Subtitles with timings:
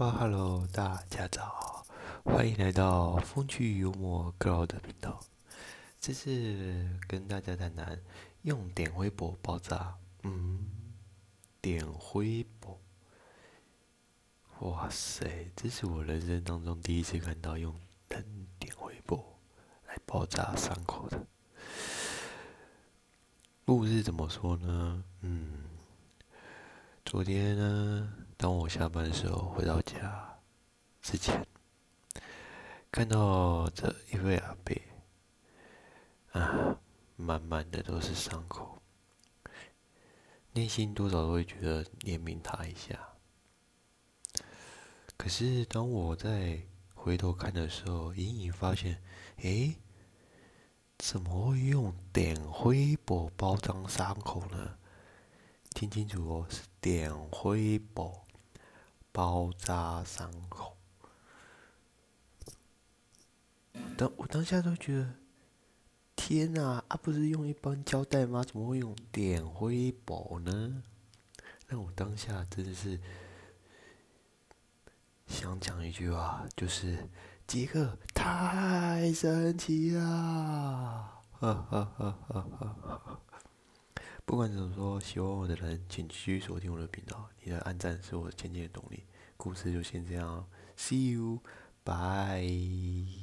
[0.00, 1.84] 哈哈喽，大家早，
[2.24, 5.20] 欢迎来到风趣幽默 Girl 的频道。
[6.00, 8.00] 这次跟大家谈谈
[8.40, 9.94] 用点微博爆炸。
[10.22, 10.66] 嗯，
[11.60, 12.80] 点微博，
[14.60, 17.78] 哇塞，这是我人生当中第一次看到用
[18.08, 18.24] 人
[18.58, 19.38] 点微博
[19.86, 21.26] 来爆炸伤口的。
[23.66, 25.04] 故事怎么说呢？
[25.20, 25.64] 嗯，
[27.04, 28.14] 昨天呢。
[28.40, 30.40] 当我下班的时候回到家
[31.02, 31.46] 之前，
[32.90, 34.74] 看到这一位阿伯，
[36.32, 36.80] 啊，
[37.16, 38.80] 满满的都是伤口，
[40.54, 42.98] 内心多少都会觉得怜悯他一下。
[45.18, 46.62] 可是当我在
[46.94, 49.02] 回头看的时候，隐隐发现，
[49.42, 49.76] 诶，
[50.96, 54.78] 怎么会用点灰布包装伤口呢？
[55.74, 58.18] 听清楚哦，是点灰布。
[59.12, 60.76] 包扎伤口，
[63.96, 65.14] 当我当下都觉得，
[66.14, 66.84] 天哪！
[66.88, 68.44] 啊，不是用一般胶带吗？
[68.44, 70.82] 怎么会用点灰宝呢？
[71.68, 73.00] 那我当下真的是
[75.26, 77.08] 想讲一句话，就是
[77.46, 80.02] 杰克太神奇了！
[81.32, 83.20] 哈哈哈哈哈哈。
[84.30, 87.28] 不管怎么说，喜欢我的人请继续锁定我的频道。
[87.42, 89.02] 你的按赞是我前进的动力。
[89.36, 93.19] 故事就先这样，See you，bye。